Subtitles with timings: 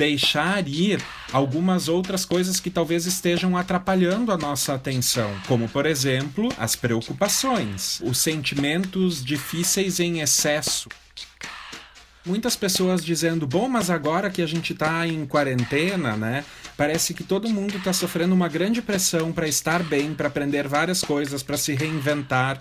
[0.00, 0.98] deixar ir
[1.30, 8.00] algumas outras coisas que talvez estejam atrapalhando a nossa atenção, como por exemplo as preocupações,
[8.02, 10.88] os sentimentos difíceis em excesso.
[12.24, 16.46] Muitas pessoas dizendo, bom, mas agora que a gente está em quarentena, né?
[16.78, 21.02] Parece que todo mundo está sofrendo uma grande pressão para estar bem, para aprender várias
[21.02, 22.58] coisas, para se reinventar.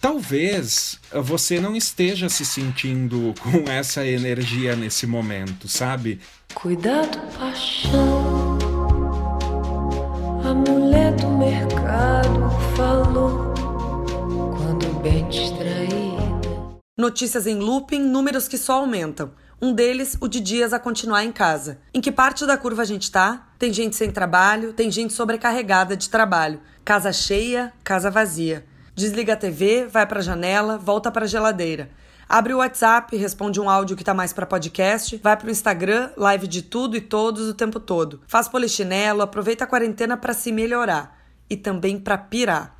[0.00, 6.20] Talvez você não esteja se sentindo com essa energia nesse momento, sabe?
[6.54, 8.58] Cuidado, paixão.
[10.44, 13.52] A mulher do mercado falou
[14.56, 16.16] quando bem distraída.
[16.98, 19.32] Notícias em looping, números que só aumentam.
[19.60, 21.78] Um deles, o de dias a continuar em casa.
[21.92, 23.48] Em que parte da curva a gente tá?
[23.58, 26.60] Tem gente sem trabalho, tem gente sobrecarregada de trabalho.
[26.84, 28.64] Casa cheia, casa vazia.
[28.96, 31.90] Desliga a TV, vai para a janela, volta para a geladeira.
[32.26, 36.46] Abre o WhatsApp, responde um áudio que tá mais para podcast, vai pro Instagram, live
[36.46, 38.22] de tudo e todos o tempo todo.
[38.26, 41.14] Faz polichinelo, aproveita a quarentena para se melhorar
[41.48, 42.74] e também para pirar.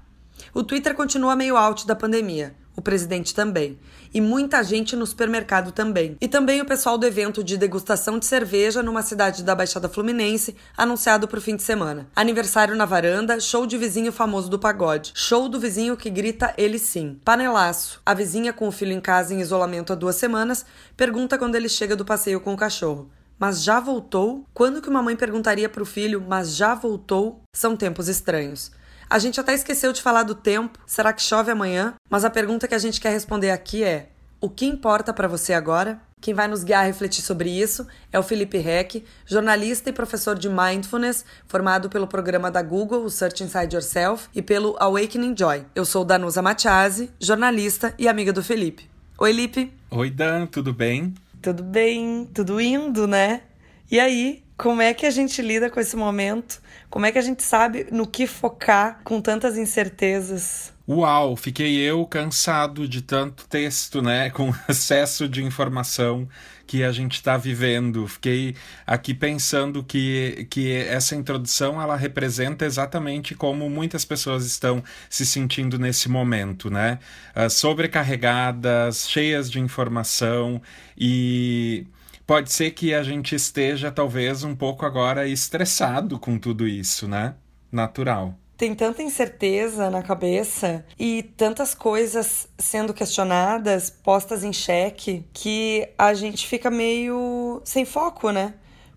[0.54, 3.78] O Twitter continua meio out da pandemia o presidente também.
[4.12, 6.16] E muita gente no supermercado também.
[6.20, 10.54] E também o pessoal do evento de degustação de cerveja numa cidade da Baixada Fluminense,
[10.76, 12.06] anunciado para o fim de semana.
[12.14, 15.12] Aniversário na varanda, show de vizinho famoso do pagode.
[15.14, 17.18] Show do vizinho que grita ele sim.
[17.24, 18.00] Panelaço.
[18.04, 20.64] A vizinha com o filho em casa em isolamento há duas semanas
[20.96, 23.10] pergunta quando ele chega do passeio com o cachorro.
[23.38, 24.46] Mas já voltou?
[24.54, 27.42] Quando que uma mãe perguntaria para o filho, mas já voltou?
[27.54, 28.70] São tempos estranhos.
[29.08, 30.78] A gente até esqueceu de falar do tempo.
[30.84, 31.94] Será que chove amanhã?
[32.10, 34.08] Mas a pergunta que a gente quer responder aqui é:
[34.40, 36.00] o que importa para você agora?
[36.20, 40.36] Quem vai nos guiar a refletir sobre isso é o Felipe Reck, jornalista e professor
[40.36, 45.64] de Mindfulness, formado pelo programa da Google, o Search Inside Yourself, e pelo Awakening Joy.
[45.74, 48.90] Eu sou Danusa Matiasi, jornalista e amiga do Felipe.
[49.18, 49.72] Oi, Lipe.
[49.90, 51.14] Oi, Dan, tudo bem?
[51.40, 53.42] Tudo bem, tudo indo, né?
[53.88, 57.22] E aí, como é que a gente lida com esse momento como é que a
[57.22, 60.72] gente sabe no que focar com tantas incertezas?
[60.88, 64.30] Uau, fiquei eu cansado de tanto texto, né?
[64.32, 66.28] Com excesso de informação
[66.64, 68.06] que a gente está vivendo.
[68.06, 68.54] Fiquei
[68.86, 75.76] aqui pensando que, que essa introdução ela representa exatamente como muitas pessoas estão se sentindo
[75.76, 77.00] nesse momento, né?
[77.34, 80.62] Uh, sobrecarregadas, cheias de informação
[80.96, 81.84] e
[82.26, 87.34] pode ser que a gente esteja talvez um pouco agora estressado com tudo isso, né?
[87.70, 88.34] Natural.
[88.56, 96.14] Tem tanta incerteza na cabeça e tantas coisas sendo questionadas, postas em xeque, que a
[96.14, 98.54] gente fica meio sem foco, né?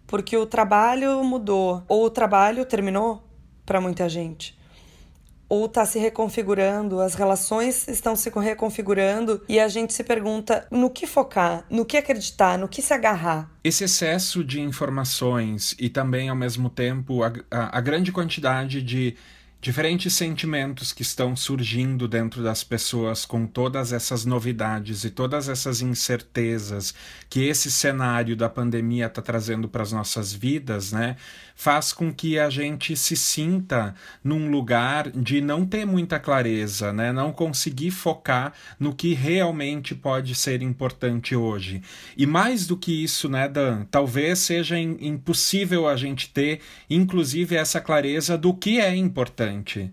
[0.08, 3.22] Porque o trabalho mudou, ou o trabalho terminou
[3.66, 4.59] para muita gente
[5.50, 10.90] ou está se reconfigurando, as relações estão se reconfigurando e a gente se pergunta no
[10.90, 13.50] que focar, no que acreditar, no que se agarrar.
[13.64, 19.16] Esse excesso de informações e também, ao mesmo tempo, a, a, a grande quantidade de
[19.62, 25.82] diferentes sentimentos que estão surgindo dentro das pessoas com todas essas novidades e todas essas
[25.82, 26.94] incertezas
[27.30, 31.18] que esse cenário da pandemia está trazendo para as nossas vidas, né?
[31.60, 33.94] faz com que a gente se sinta
[34.24, 37.12] num lugar de não ter muita clareza, né?
[37.12, 41.82] Não conseguir focar no que realmente pode ser importante hoje.
[42.16, 43.84] E mais do que isso, né, Dan?
[43.92, 49.49] Talvez seja impossível a gente ter, inclusive, essa clareza do que é importante,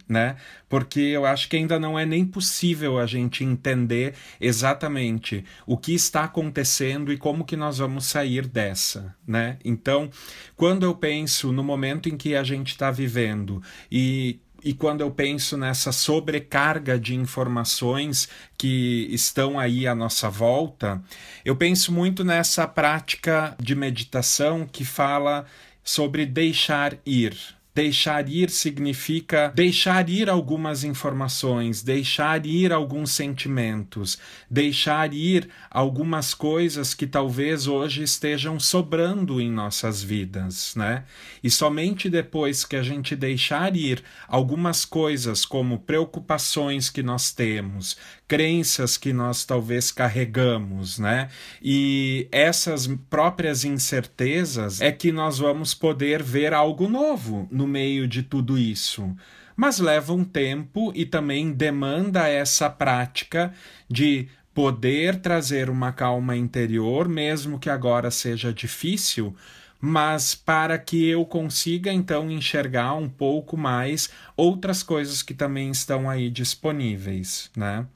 [0.09, 0.37] né?
[0.69, 5.94] porque eu acho que ainda não é nem possível a gente entender exatamente o que
[5.94, 9.59] está acontecendo e como que nós vamos sair dessa, né?
[9.65, 10.11] Então,
[10.56, 15.12] quando eu penso no momento em que a gente está vivendo e e quando eu
[15.12, 18.28] penso nessa sobrecarga de informações
[18.59, 21.00] que estão aí à nossa volta,
[21.45, 25.47] eu penso muito nessa prática de meditação que fala
[25.84, 27.37] sobre deixar ir,
[27.76, 34.16] Deixar ir significa deixar ir algumas informações, deixar ir alguns sentimentos,
[34.50, 41.04] deixar ir algumas coisas que talvez hoje estejam sobrando em nossas vidas, né?
[41.45, 47.98] E somente depois que a gente deixar ir algumas coisas como preocupações que nós temos,
[48.28, 51.28] crenças que nós talvez carregamos, né?
[51.63, 58.23] E essas próprias incertezas é que nós vamos poder ver algo novo no meio de
[58.23, 59.15] tudo isso.
[59.57, 63.53] Mas leva um tempo e também demanda essa prática
[63.89, 69.34] de poder trazer uma calma interior, mesmo que agora seja difícil,
[69.81, 76.09] mas para que eu consiga então enxergar um pouco mais outras coisas que também estão
[76.09, 77.87] aí disponíveis, né?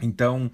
[0.00, 0.50] Então,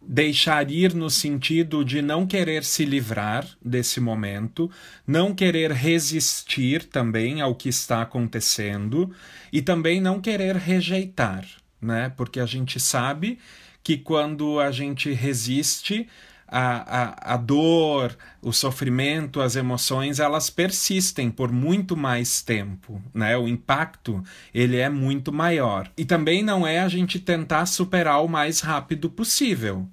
[0.00, 4.70] deixar ir no sentido de não querer se livrar desse momento,
[5.06, 9.14] não querer resistir também ao que está acontecendo
[9.52, 11.46] e também não querer rejeitar,
[11.80, 12.12] né?
[12.16, 13.38] Porque a gente sabe
[13.82, 16.08] que quando a gente resiste,
[16.50, 23.36] a, a, a dor, o sofrimento, as emoções, elas persistem por muito mais tempo, né?
[23.36, 25.88] O impacto, ele é muito maior.
[25.96, 29.88] E também não é a gente tentar superar o mais rápido possível.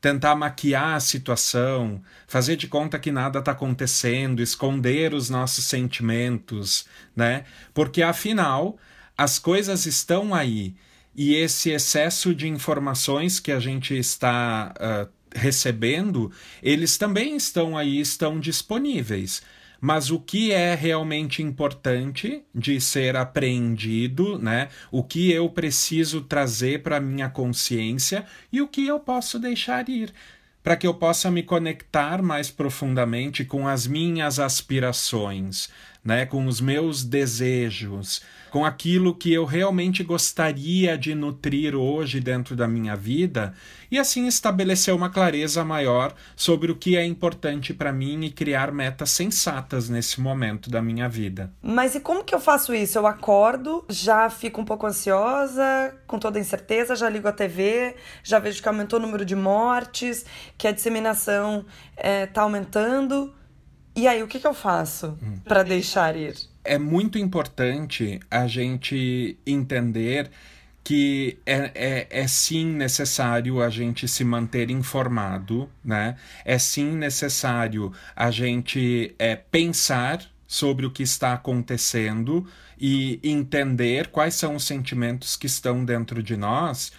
[0.00, 6.84] Tentar maquiar a situação, fazer de conta que nada está acontecendo, esconder os nossos sentimentos,
[7.14, 7.44] né?
[7.72, 8.76] Porque afinal,
[9.16, 10.74] as coisas estão aí
[11.14, 16.30] e esse excesso de informações que a gente está uh, recebendo,
[16.62, 19.42] eles também estão aí, estão disponíveis.
[19.80, 24.68] Mas o que é realmente importante de ser apreendido, né?
[24.92, 30.12] O que eu preciso trazer para minha consciência e o que eu posso deixar ir,
[30.62, 35.68] para que eu possa me conectar mais profundamente com as minhas aspirações,
[36.04, 36.26] né?
[36.26, 38.22] Com os meus desejos
[38.52, 43.54] com aquilo que eu realmente gostaria de nutrir hoje dentro da minha vida
[43.90, 48.70] e assim estabelecer uma clareza maior sobre o que é importante para mim e criar
[48.70, 51.50] metas sensatas nesse momento da minha vida.
[51.62, 52.98] Mas e como que eu faço isso?
[52.98, 58.38] Eu acordo, já fico um pouco ansiosa, com toda incerteza, já ligo a TV, já
[58.38, 60.26] vejo que aumentou o número de mortes,
[60.58, 61.64] que a disseminação
[61.96, 63.32] está eh, aumentando.
[63.94, 65.38] E aí, o que, que eu faço hum.
[65.44, 66.34] para deixar ir?
[66.64, 70.30] é muito importante a gente entender
[70.84, 76.16] que é, é, é, sim necessário a gente se manter informado, né?
[76.44, 82.46] É sim necessário a gente é, pensar sobre o que está acontecendo
[82.78, 86.92] e entender quais são os sentimentos que estão dentro de nós,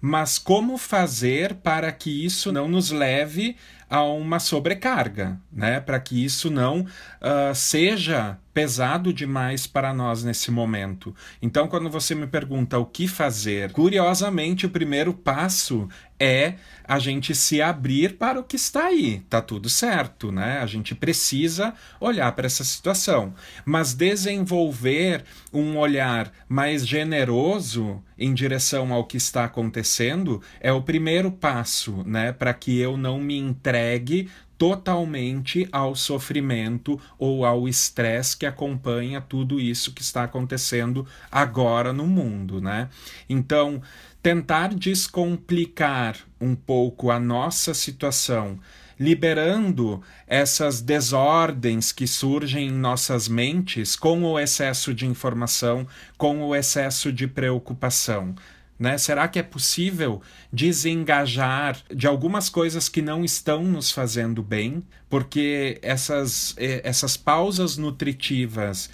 [0.00, 3.56] mas como fazer para que isso não nos leve
[3.88, 5.80] a uma sobrecarga, né?
[5.80, 11.14] Para que isso não uh, seja pesado demais para nós nesse momento.
[11.42, 15.86] Então, quando você me pergunta o que fazer, curiosamente, o primeiro passo
[16.18, 19.20] é a gente se abrir para o que está aí.
[19.28, 20.60] Tá tudo certo, né?
[20.60, 28.92] A gente precisa olhar para essa situação, mas desenvolver um olhar mais generoso em direção
[28.92, 34.30] ao que está acontecendo é o primeiro passo, né, para que eu não me entregue
[34.58, 42.06] totalmente ao sofrimento ou ao estresse que acompanha tudo isso que está acontecendo agora no
[42.06, 42.88] mundo, né?
[43.28, 43.82] Então,
[44.22, 48.58] tentar descomplicar um pouco a nossa situação,
[48.98, 55.86] liberando essas desordens que surgem em nossas mentes com o excesso de informação,
[56.16, 58.34] com o excesso de preocupação.
[58.78, 58.98] Né?
[58.98, 60.20] Será que é possível
[60.52, 64.82] desengajar de algumas coisas que não estão nos fazendo bem?
[65.08, 68.90] Porque essas, eh, essas pausas nutritivas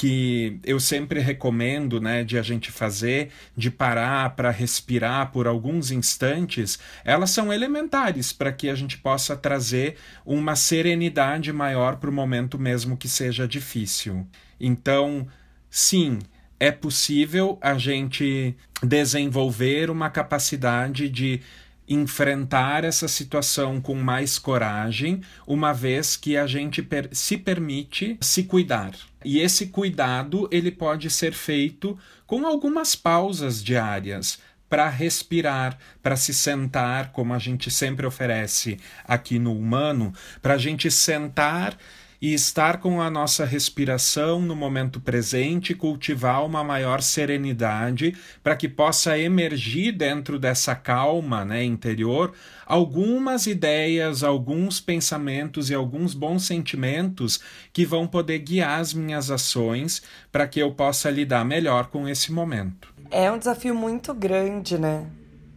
[0.00, 5.90] que eu sempre recomendo, né, de a gente fazer, de parar para respirar por alguns
[5.90, 12.12] instantes, elas são elementares para que a gente possa trazer uma serenidade maior para o
[12.14, 14.26] momento mesmo que seja difícil.
[14.58, 15.28] Então,
[15.68, 16.18] sim,
[16.60, 21.40] é possível a gente desenvolver uma capacidade de
[21.88, 28.44] enfrentar essa situação com mais coragem, uma vez que a gente per se permite se
[28.44, 28.92] cuidar.
[29.24, 34.38] E esse cuidado ele pode ser feito com algumas pausas diárias
[34.68, 40.58] para respirar, para se sentar, como a gente sempre oferece aqui no humano, para a
[40.58, 41.76] gente sentar
[42.20, 48.68] e estar com a nossa respiração no momento presente, cultivar uma maior serenidade para que
[48.68, 52.32] possa emergir dentro dessa calma né, interior
[52.66, 57.40] algumas ideias, alguns pensamentos e alguns bons sentimentos
[57.72, 62.30] que vão poder guiar as minhas ações para que eu possa lidar melhor com esse
[62.30, 62.92] momento.
[63.10, 65.06] É um desafio muito grande, né?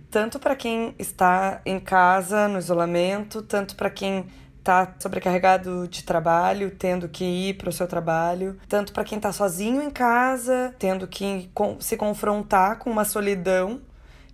[0.10, 4.26] Tanto para quem está em casa, no isolamento, tanto para quem
[4.64, 9.32] tá sobrecarregado de trabalho, tendo que ir para o seu trabalho, tanto para quem tá
[9.32, 13.82] sozinho em casa, tendo que se confrontar com uma solidão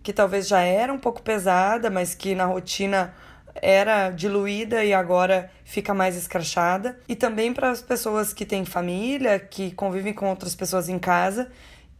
[0.03, 3.13] que talvez já era um pouco pesada, mas que na rotina
[3.61, 9.39] era diluída e agora fica mais escrachada, e também para as pessoas que têm família,
[9.39, 11.51] que convivem com outras pessoas em casa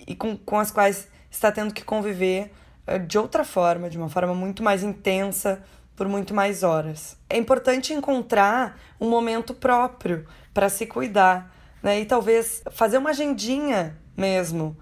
[0.08, 2.52] e com, com as quais está tendo que conviver
[2.88, 5.62] eh, de outra forma, de uma forma muito mais intensa,
[6.00, 7.18] por muito mais horas.
[7.30, 11.54] É importante encontrar um momento próprio para se cuidar,
[11.84, 12.00] né?
[12.00, 14.78] E talvez fazer uma agendinha mesmo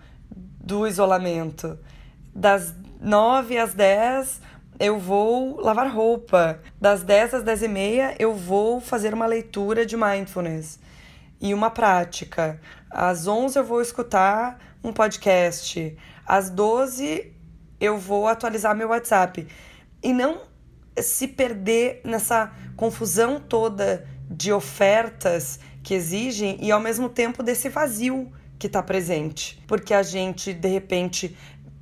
[0.63, 1.75] do isolamento.
[2.36, 2.71] Das
[3.01, 4.41] 9 às 10,
[4.79, 6.59] eu vou lavar roupa.
[6.79, 10.79] Das 10 às 10 e meia, eu vou fazer uma leitura de mindfulness
[11.41, 12.62] e uma prática.
[12.91, 15.97] Às 11 eu vou escutar um podcast.
[16.27, 17.33] Às 12
[17.81, 19.47] eu vou atualizar meu WhatsApp.
[20.03, 20.45] E não
[21.01, 28.32] se perder nessa confusão toda de ofertas que exigem e ao mesmo tempo desse vazio
[28.60, 29.63] que está presente.
[29.68, 31.38] Porque a gente, de repente,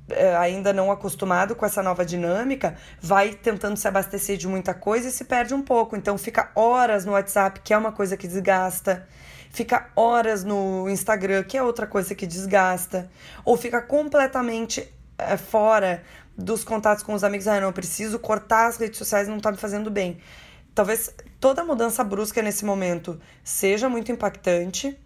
[0.08, 5.08] é, ainda não acostumado com essa nova dinâmica, vai tentando se abastecer de muita coisa
[5.08, 5.96] e se perde um pouco.
[5.96, 9.06] Então fica horas no WhatsApp, que é uma coisa que desgasta.
[9.50, 13.10] Fica horas no Instagram, que é outra coisa que desgasta.
[13.44, 14.86] Ou fica completamente
[15.18, 16.02] é, fora
[16.36, 17.48] dos contatos com os amigos.
[17.48, 20.18] Ah, não, eu preciso cortar as redes sociais, não tá me fazendo bem.
[20.74, 24.98] Talvez toda mudança brusca nesse momento seja muito impactante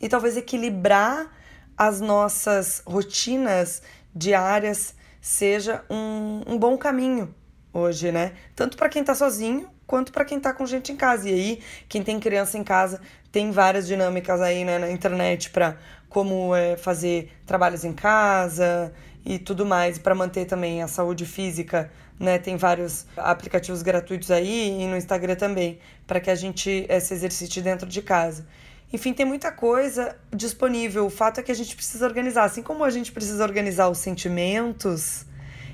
[0.00, 1.32] e talvez equilibrar
[1.76, 3.82] as nossas rotinas
[4.14, 7.34] diárias seja um, um bom caminho
[7.72, 8.32] hoje, né?
[8.54, 11.28] Tanto para quem está sozinho quanto para quem está com gente em casa.
[11.28, 15.76] E aí, quem tem criança em casa, tem várias dinâmicas aí né, na internet para
[16.08, 18.92] como é, fazer trabalhos em casa
[19.26, 22.38] e tudo mais, para manter também a saúde física, né?
[22.38, 27.12] Tem vários aplicativos gratuitos aí e no Instagram também, para que a gente é, se
[27.12, 28.46] exercite dentro de casa.
[28.92, 31.06] Enfim, tem muita coisa disponível.
[31.06, 32.44] O fato é que a gente precisa organizar.
[32.44, 35.26] Assim como a gente precisa organizar os sentimentos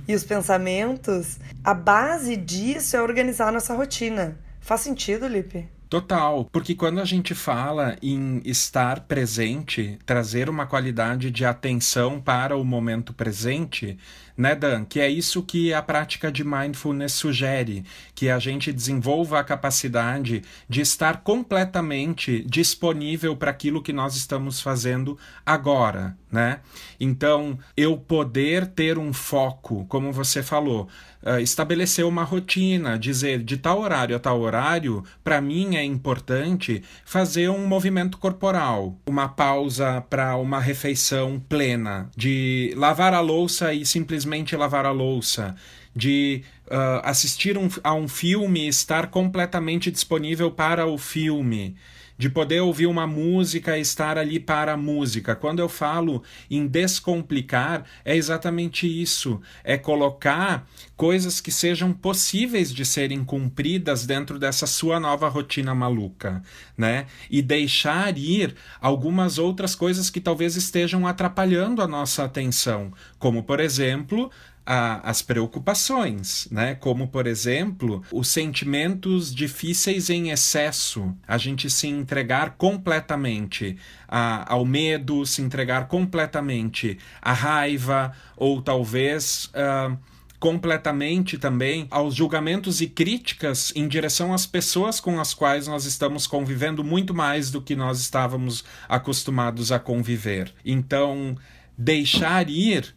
[0.09, 4.39] e os pensamentos, a base disso é organizar a nossa rotina.
[4.61, 5.69] Faz sentido, Lipe?
[5.93, 12.57] Total, porque quando a gente fala em estar presente, trazer uma qualidade de atenção para
[12.57, 13.99] o momento presente,
[14.37, 14.85] né, Dan?
[14.85, 17.85] Que é isso que a prática de mindfulness sugere,
[18.15, 24.61] que a gente desenvolva a capacidade de estar completamente disponível para aquilo que nós estamos
[24.61, 26.61] fazendo agora, né?
[26.99, 30.89] Então, eu poder ter um foco, como você falou,
[31.23, 36.83] uh, estabelecer uma rotina, dizer de tal horário a tal horário, para mim é importante
[37.05, 43.85] fazer um movimento corporal, uma pausa para uma refeição plena, de lavar a louça e
[43.85, 45.55] simplesmente simplesmente lavar a louça,
[45.95, 51.77] de uh, assistir um, a um filme e estar completamente disponível para o filme,
[52.23, 55.35] de poder ouvir uma música estar ali para a música.
[55.35, 60.65] Quando eu falo em descomplicar, é exatamente isso: é colocar
[60.97, 66.41] coisas que sejam possíveis de serem cumpridas dentro dessa sua nova rotina maluca,
[66.79, 67.07] né?
[67.29, 73.59] E deixar ir algumas outras coisas que talvez estejam atrapalhando a nossa atenção, como por
[73.59, 74.31] exemplo,
[74.65, 76.75] a, as preocupações, né?
[76.75, 83.77] Como, por exemplo, os sentimentos difíceis em excesso, a gente se entregar completamente
[84.09, 89.47] a, ao medo, se entregar completamente à raiva, ou talvez.
[89.47, 89.97] Uh,
[90.43, 96.27] completamente também aos julgamentos e críticas em direção às pessoas com as quais nós estamos
[96.27, 100.53] convivendo muito mais do que nós estávamos acostumados a conviver.
[100.65, 101.37] Então,
[101.79, 102.93] deixar ir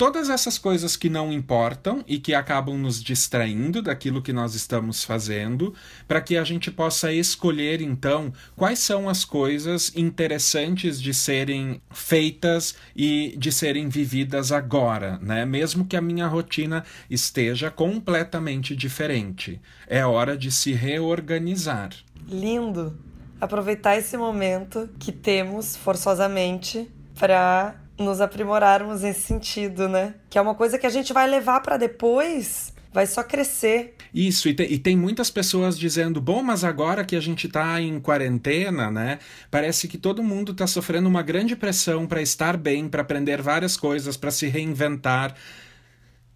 [0.00, 5.04] todas essas coisas que não importam e que acabam nos distraindo daquilo que nós estamos
[5.04, 5.74] fazendo,
[6.08, 12.74] para que a gente possa escolher então quais são as coisas interessantes de serem feitas
[12.96, 15.44] e de serem vividas agora, né?
[15.44, 19.60] Mesmo que a minha rotina esteja completamente diferente.
[19.86, 21.90] É hora de se reorganizar.
[22.26, 22.98] Lindo.
[23.38, 30.14] Aproveitar esse momento que temos forçosamente para nos aprimorarmos nesse sentido, né?
[30.28, 33.94] Que é uma coisa que a gente vai levar para depois, vai só crescer.
[34.12, 37.80] Isso, e, te, e, tem muitas pessoas dizendo, bom, mas agora que a gente está
[37.80, 39.18] em quarentena, né?
[39.50, 43.76] Parece que todo mundo está sofrendo uma grande pressão para estar bem, para aprender várias
[43.76, 45.34] coisas, para se reinventar.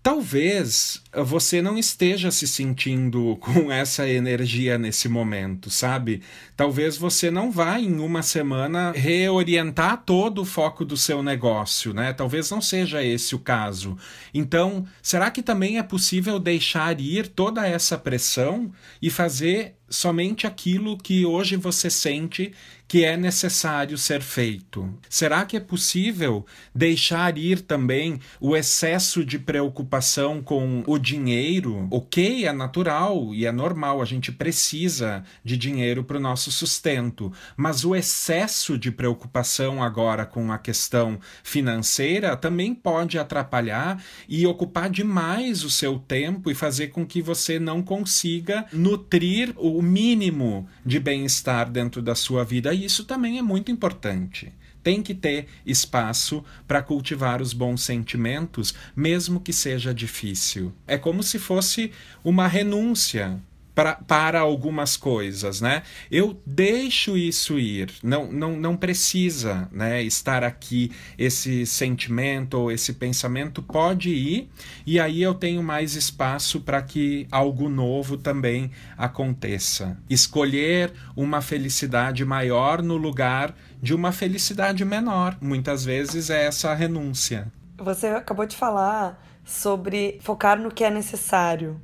[0.05, 6.21] Talvez você não esteja se sentindo com essa energia nesse momento, sabe?
[6.55, 12.13] Talvez você não vá em uma semana reorientar todo o foco do seu negócio, né?
[12.13, 13.97] Talvez não seja esse o caso.
[14.35, 18.71] Então, será que também é possível deixar ir toda essa pressão
[19.01, 22.53] e fazer somente aquilo que hoje você sente
[22.95, 24.89] que é necessário ser feito?
[25.11, 31.89] Será que é possível deixar ir também o excesso de preocupação com o dinheiro?
[31.91, 37.33] Ok, é natural e é normal, a gente precisa de dinheiro para o nosso sustento,
[37.57, 44.89] mas o excesso de preocupação agora com a questão financeira também pode atrapalhar e ocupar
[44.89, 51.01] demais o seu tempo e fazer com que você não consiga nutrir o mínimo de
[51.01, 52.73] bem-estar dentro da sua vida.
[52.73, 54.53] E isso também é muito importante
[54.85, 60.75] tem que ter espaço para cultivar os bons sentimentos, mesmo que seja difícil.
[60.87, 61.91] É como se fosse
[62.23, 63.41] uma renúncia
[63.75, 65.83] pra, para algumas coisas, né?
[66.11, 70.93] Eu deixo isso ir, não, não, não precisa né, estar aqui.
[71.19, 74.51] Esse sentimento ou esse pensamento pode ir,
[74.87, 79.97] e aí eu tenho mais espaço para que algo novo também aconteça.
[80.09, 85.37] Escolher uma felicidade maior no lugar de uma felicidade menor.
[85.41, 87.53] Muitas vezes é essa renúncia.
[87.79, 91.81] Você acabou de falar sobre focar no que é necessário.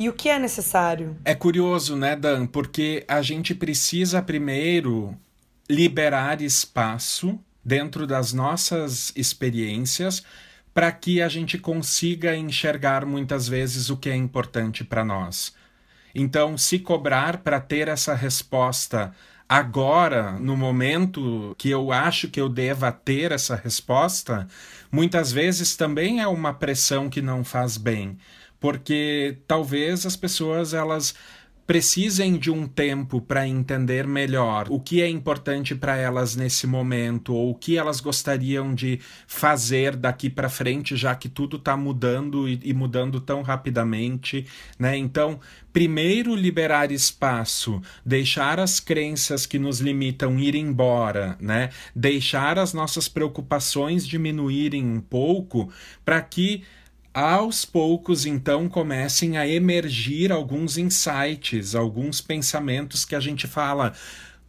[0.00, 1.14] E o que é necessário?
[1.26, 2.46] É curioso, né, Dan?
[2.46, 5.14] Porque a gente precisa primeiro
[5.68, 10.22] liberar espaço dentro das nossas experiências
[10.72, 15.54] para que a gente consiga enxergar muitas vezes o que é importante para nós.
[16.14, 19.12] Então, se cobrar para ter essa resposta
[19.46, 24.48] agora, no momento que eu acho que eu deva ter essa resposta,
[24.90, 28.16] muitas vezes também é uma pressão que não faz bem
[28.60, 31.14] porque talvez as pessoas elas
[31.70, 37.32] precisem de um tempo para entender melhor o que é importante para elas nesse momento
[37.32, 42.48] ou o que elas gostariam de fazer daqui para frente, já que tudo está mudando
[42.48, 44.48] e, e, mudando tão rapidamente,
[44.80, 44.96] né?
[44.96, 45.38] Então,
[45.72, 51.70] primeiro liberar espaço, deixar as crenças que nos limitam ir embora, né?
[51.94, 55.72] Deixar as nossas preocupações diminuírem um pouco
[56.04, 56.64] para que
[57.12, 63.92] aos poucos, então, comecem a emergir alguns insights, alguns pensamentos que a gente fala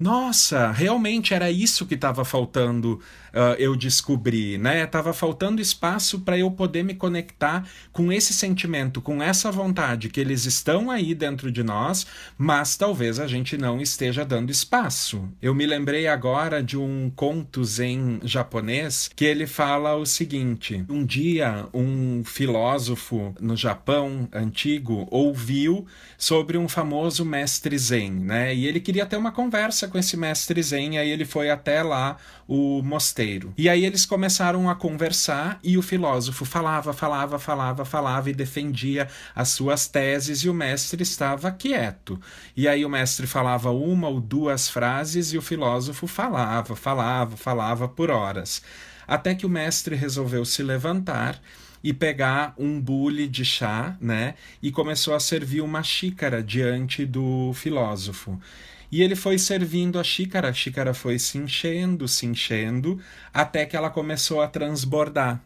[0.01, 2.99] nossa, realmente era isso que estava faltando
[3.33, 4.85] uh, eu descobrir, né?
[4.85, 10.19] Tava faltando espaço para eu poder me conectar com esse sentimento, com essa vontade que
[10.19, 12.05] eles estão aí dentro de nós,
[12.37, 15.29] mas talvez a gente não esteja dando espaço.
[15.41, 21.05] Eu me lembrei agora de um conto em japonês que ele fala o seguinte: um
[21.05, 25.85] dia um filósofo no Japão antigo ouviu
[26.17, 28.53] sobre um famoso mestre zen, né?
[28.53, 32.17] E ele queria ter uma conversa com esse mestre Zen, aí ele foi até lá
[32.47, 33.20] o mosteiro.
[33.57, 39.07] E aí eles começaram a conversar e o filósofo falava, falava, falava, falava e defendia
[39.35, 42.19] as suas teses e o mestre estava quieto.
[42.55, 47.87] E aí o mestre falava uma ou duas frases e o filósofo falava, falava, falava
[47.87, 48.61] por horas.
[49.07, 51.41] Até que o mestre resolveu se levantar
[51.83, 54.35] e pegar um bule de chá, né?
[54.61, 58.39] E começou a servir uma xícara diante do filósofo.
[58.91, 62.99] E ele foi servindo a xícara, a xícara foi se enchendo, se enchendo,
[63.33, 65.41] até que ela começou a transbordar.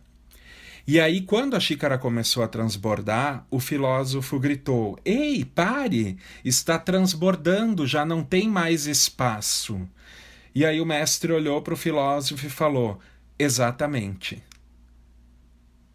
[0.88, 6.18] E aí, quando a xícara começou a transbordar, o filósofo gritou: Ei, pare!
[6.44, 9.88] Está transbordando, já não tem mais espaço.
[10.54, 13.00] E aí o mestre olhou para o filósofo e falou:
[13.38, 14.42] Exatamente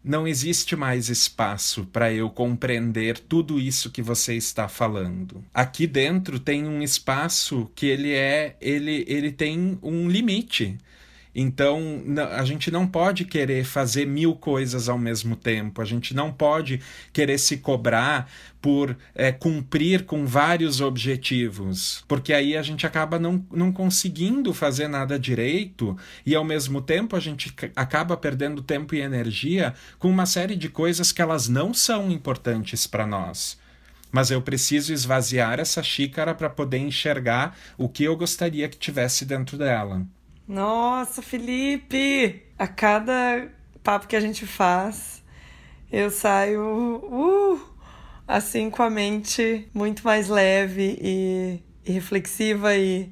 [0.03, 5.43] não existe mais espaço para eu compreender tudo isso que você está falando.
[5.53, 10.77] Aqui dentro tem um espaço que ele é, ele, ele tem um limite.
[11.33, 16.31] Então, a gente não pode querer fazer mil coisas ao mesmo tempo, a gente não
[16.31, 16.81] pode
[17.13, 18.29] querer se cobrar
[18.61, 24.87] por é, cumprir com vários objetivos, porque aí a gente acaba não, não conseguindo fazer
[24.87, 30.25] nada direito e ao mesmo tempo a gente acaba perdendo tempo e energia com uma
[30.25, 33.59] série de coisas que elas não são importantes para nós
[34.11, 39.23] mas eu preciso esvaziar essa xícara para poder enxergar o que eu gostaria que tivesse
[39.23, 40.05] dentro dela.
[40.51, 42.43] Nossa, Felipe!
[42.59, 43.47] A cada
[43.81, 45.23] papo que a gente faz,
[45.89, 47.61] eu saio uh,
[48.27, 53.09] assim com a mente muito mais leve e, e reflexiva e,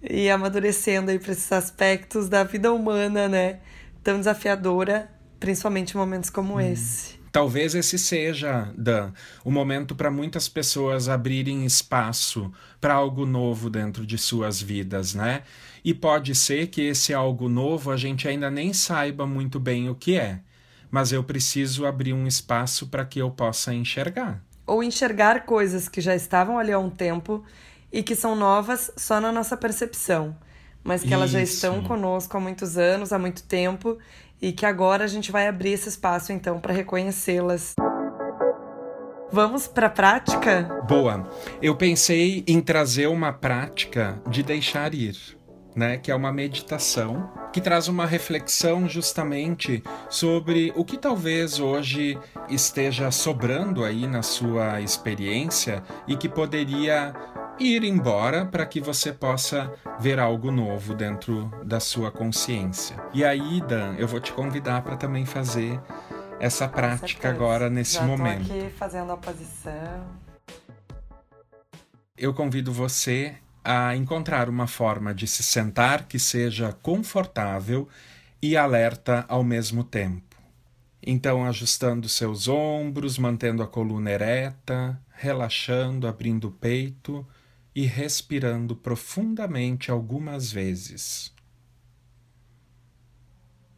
[0.00, 3.58] e amadurecendo aí para esses aspectos da vida humana, né?
[4.04, 6.60] Tão desafiadora, principalmente em momentos como hum.
[6.60, 7.19] esse.
[7.32, 9.12] Talvez esse seja, Dan,
[9.44, 15.42] o momento para muitas pessoas abrirem espaço para algo novo dentro de suas vidas, né?
[15.84, 19.94] E pode ser que esse algo novo a gente ainda nem saiba muito bem o
[19.94, 20.40] que é,
[20.90, 24.42] mas eu preciso abrir um espaço para que eu possa enxergar.
[24.66, 27.44] Ou enxergar coisas que já estavam ali há um tempo
[27.92, 30.36] e que são novas só na nossa percepção,
[30.82, 31.14] mas que Isso.
[31.14, 33.98] elas já estão conosco há muitos anos, há muito tempo
[34.40, 37.74] e que agora a gente vai abrir esse espaço então para reconhecê-las.
[39.32, 40.62] Vamos para a prática?
[40.88, 41.28] Boa.
[41.62, 45.16] Eu pensei em trazer uma prática de deixar ir,
[45.76, 52.18] né, que é uma meditação que traz uma reflexão justamente sobre o que talvez hoje
[52.48, 57.14] esteja sobrando aí na sua experiência e que poderia
[57.60, 62.96] ir embora para que você possa ver algo novo dentro da sua consciência.
[63.12, 65.78] E aí, Dan, eu vou te convidar para também fazer
[66.40, 68.48] essa prática agora nesse Já momento.
[68.48, 70.20] Tô aqui fazendo a posição.
[72.16, 77.86] Eu convido você a encontrar uma forma de se sentar que seja confortável
[78.40, 80.22] e alerta ao mesmo tempo.
[81.02, 87.26] Então, ajustando seus ombros, mantendo a coluna ereta, relaxando, abrindo o peito
[87.74, 91.32] e respirando profundamente algumas vezes.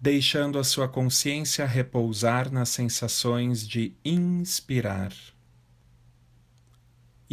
[0.01, 5.13] Deixando a sua consciência repousar nas sensações de inspirar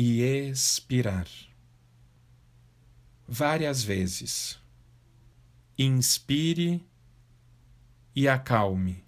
[0.01, 1.27] e expirar.
[3.27, 4.57] Várias vezes.
[5.77, 6.81] Inspire
[8.15, 9.03] e acalme.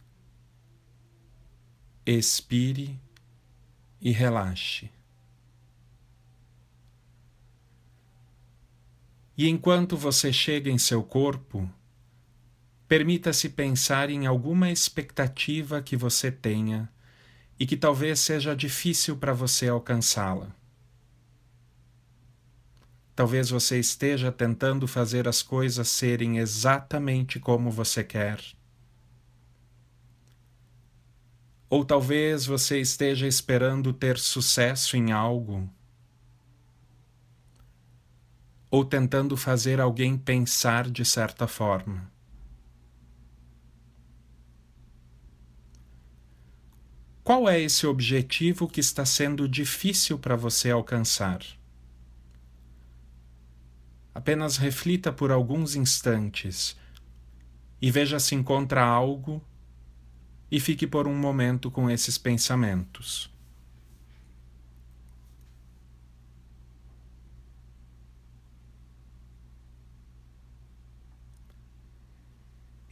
[2.06, 3.00] Expire
[4.02, 4.92] e relaxe.
[9.42, 11.68] E enquanto você chega em seu corpo,
[12.88, 16.88] permita-se pensar em alguma expectativa que você tenha
[17.60, 20.56] e que talvez seja difícil para você alcançá-la.
[23.16, 28.40] Talvez você esteja tentando fazer as coisas serem exatamente como você quer.
[31.68, 35.68] Ou talvez você esteja esperando ter sucesso em algo.
[38.72, 42.10] Ou tentando fazer alguém pensar de certa forma.
[47.24, 51.40] Qual é esse objetivo que está sendo difícil para você alcançar?
[54.14, 56.76] Apenas reflita por alguns instantes
[57.82, 59.42] e veja se encontra algo
[60.52, 63.31] e fique por um momento com esses pensamentos.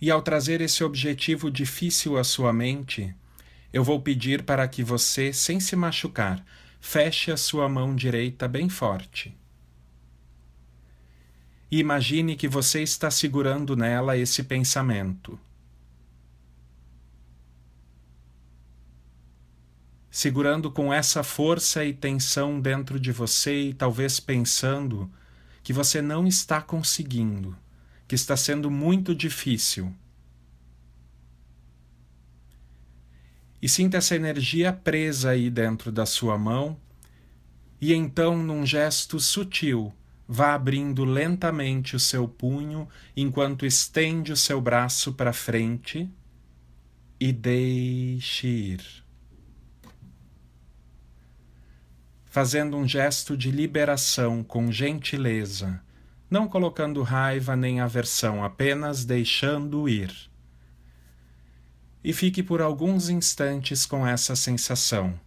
[0.01, 3.13] E ao trazer esse objetivo difícil à sua mente,
[3.73, 6.43] eu vou pedir para que você, sem se machucar,
[6.79, 9.37] feche a sua mão direita bem forte
[11.71, 15.39] e imagine que você está segurando nela esse pensamento.
[20.09, 25.09] Segurando com essa força e tensão dentro de você e talvez pensando
[25.61, 27.55] que você não está conseguindo,
[28.09, 29.93] que está sendo muito difícil.
[33.61, 36.75] E sinta essa energia presa aí dentro da sua mão,
[37.79, 39.93] e então, num gesto sutil,
[40.27, 46.09] vá abrindo lentamente o seu punho enquanto estende o seu braço para frente
[47.19, 48.83] e deixe ir.
[52.25, 55.79] Fazendo um gesto de liberação com gentileza,
[56.29, 60.13] não colocando raiva nem aversão, apenas deixando ir.
[62.03, 65.19] E fique por alguns instantes com essa sensação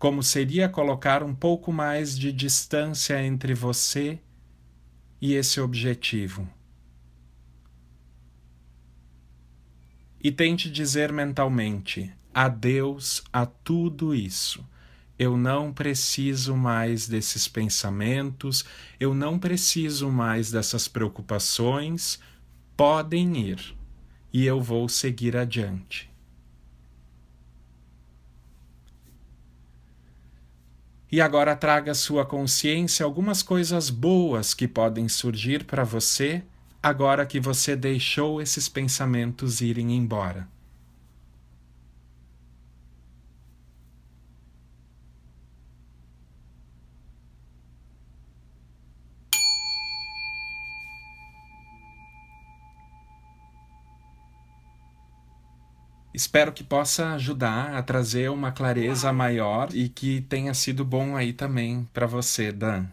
[0.00, 4.18] como seria colocar um pouco mais de distância entre você
[5.20, 6.48] e esse objetivo.
[10.18, 14.66] E tente dizer mentalmente: adeus a tudo isso.
[15.20, 18.64] Eu não preciso mais desses pensamentos,
[18.98, 22.18] eu não preciso mais dessas preocupações,
[22.74, 23.76] podem ir
[24.32, 26.10] e eu vou seguir adiante.
[31.12, 36.42] E agora traga à sua consciência algumas coisas boas que podem surgir para você
[36.82, 40.48] agora que você deixou esses pensamentos irem embora.
[56.20, 61.32] Espero que possa ajudar a trazer uma clareza maior e que tenha sido bom aí
[61.32, 62.84] também para você, Dan.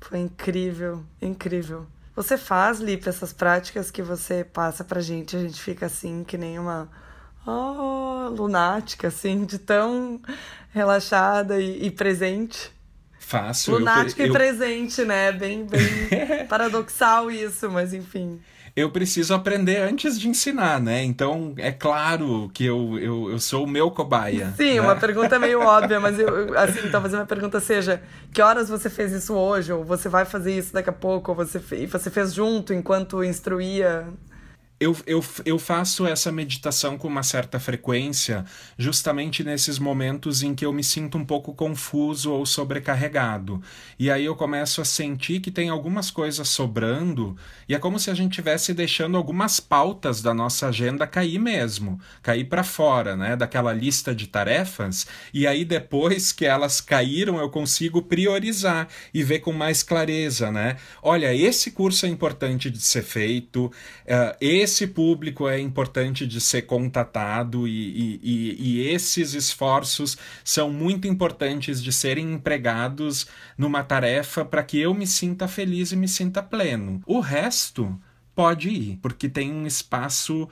[0.00, 1.84] Foi incrível, incrível.
[2.14, 6.38] Você faz, Lipe, essas práticas que você passa pra gente, a gente fica assim, que
[6.38, 6.88] nem uma
[7.44, 10.20] oh, lunática, assim, de tão
[10.72, 12.70] relaxada e, e presente.
[13.18, 13.72] Faço.
[13.72, 15.32] Lunática eu, e presente, né?
[15.32, 18.40] Bem, bem paradoxal isso, mas enfim
[18.76, 21.02] eu preciso aprender antes de ensinar, né?
[21.02, 24.52] Então, é claro que eu, eu, eu sou o meu cobaia.
[24.54, 24.80] Sim, né?
[24.82, 28.02] uma pergunta meio óbvia, mas eu, assim, talvez a minha pergunta seja:
[28.34, 29.72] que horas você fez isso hoje?
[29.72, 31.30] Ou você vai fazer isso daqui a pouco?
[31.30, 34.06] Ou você, você fez junto enquanto instruía?
[34.78, 38.44] Eu, eu, eu faço essa meditação com uma certa frequência,
[38.76, 43.62] justamente nesses momentos em que eu me sinto um pouco confuso ou sobrecarregado.
[43.98, 47.36] E aí eu começo a sentir que tem algumas coisas sobrando,
[47.66, 51.98] e é como se a gente estivesse deixando algumas pautas da nossa agenda cair mesmo,
[52.22, 57.48] cair para fora, né, daquela lista de tarefas, e aí depois que elas caíram, eu
[57.48, 60.76] consigo priorizar e ver com mais clareza, né?
[61.02, 64.36] Olha, esse curso é importante de ser feito, uh,
[64.86, 71.92] público é importante de ser contatado e, e, e, esses esforços são muito importantes de
[71.92, 73.26] serem empregados
[73.56, 77.00] numa tarefa para que eu me sinta feliz e me sinta pleno.
[77.06, 77.98] O resto
[78.34, 80.48] pode ir, porque tem um espaço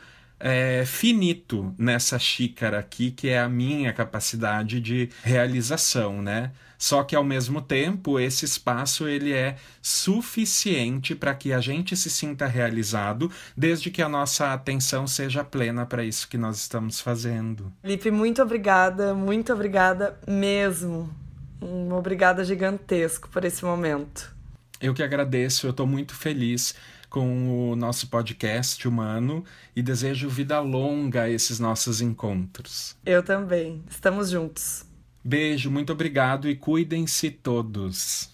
[0.46, 6.52] é, finito nessa xícara aqui, que é a minha capacidade de realização, né?
[6.76, 12.11] Só que ao mesmo tempo, esse espaço ele é suficiente para que a gente se
[12.11, 17.72] sinta realizado, desde que a nossa atenção seja plena para isso que nós estamos fazendo.
[17.83, 21.09] Lipe, muito obrigada, muito obrigada mesmo.
[21.62, 24.35] Um obrigada gigantesco por esse momento.
[24.78, 26.74] Eu que agradeço, eu estou muito feliz
[27.14, 29.44] com o nosso podcast humano
[29.77, 32.96] e desejo vida longa a esses nossos encontros.
[33.07, 33.85] Eu também.
[33.88, 34.85] Estamos juntos.
[35.22, 38.33] Beijo, muito obrigado e cuidem-se todos.